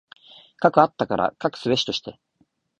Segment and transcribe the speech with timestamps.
[0.63, 2.19] 斯くあったから斯くすべしとして。